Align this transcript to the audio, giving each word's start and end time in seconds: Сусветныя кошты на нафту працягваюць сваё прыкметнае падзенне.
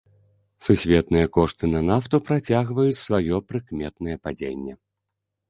Сусветныя 0.67 1.27
кошты 1.35 1.69
на 1.73 1.81
нафту 1.89 2.15
працягваюць 2.31 2.99
сваё 3.03 3.35
прыкметнае 3.53 4.19
падзенне. 4.27 4.73